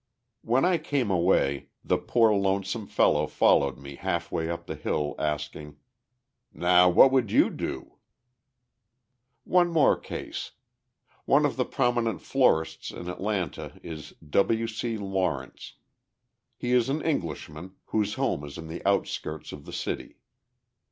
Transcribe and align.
When 0.41 0.65
I 0.65 0.79
came 0.79 1.11
away 1.11 1.67
the 1.83 1.99
poor 1.99 2.33
lonesome 2.33 2.87
fellow 2.87 3.27
followed 3.27 3.77
me 3.77 3.97
half 3.97 4.31
way 4.31 4.49
up 4.49 4.65
the 4.65 4.73
hill, 4.73 5.13
asking: 5.19 5.77
"Now, 6.51 6.89
what 6.89 7.11
would 7.11 7.29
you 7.29 7.51
do?" 7.51 7.97
One 9.43 9.67
more 9.69 9.95
case. 9.95 10.53
One 11.25 11.45
of 11.45 11.55
the 11.55 11.65
prominent 11.65 12.19
florists 12.19 12.89
in 12.89 13.07
Atlanta 13.09 13.79
is 13.83 14.15
W. 14.27 14.65
C. 14.65 14.97
Lawrence. 14.97 15.73
He 16.57 16.71
is 16.71 16.89
an 16.89 17.03
Englishman, 17.03 17.75
whose 17.85 18.15
home 18.15 18.43
is 18.43 18.57
in 18.57 18.69
the 18.69 18.83
outskirts 18.83 19.51
of 19.51 19.65
the 19.65 19.73
city. 19.73 20.17